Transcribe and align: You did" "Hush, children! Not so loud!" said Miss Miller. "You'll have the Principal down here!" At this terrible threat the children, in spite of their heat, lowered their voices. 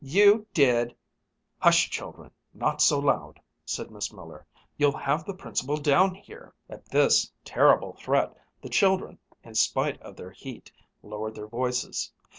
You 0.03 0.47
did" 0.51 0.95
"Hush, 1.59 1.91
children! 1.91 2.31
Not 2.55 2.81
so 2.81 2.97
loud!" 2.97 3.39
said 3.65 3.91
Miss 3.91 4.11
Miller. 4.11 4.47
"You'll 4.75 4.97
have 4.97 5.25
the 5.25 5.35
Principal 5.35 5.77
down 5.77 6.15
here!" 6.15 6.55
At 6.67 6.89
this 6.89 7.31
terrible 7.45 7.93
threat 7.93 8.35
the 8.63 8.69
children, 8.69 9.19
in 9.43 9.53
spite 9.53 10.01
of 10.01 10.15
their 10.15 10.31
heat, 10.31 10.71
lowered 11.03 11.35
their 11.35 11.45
voices. 11.47 12.11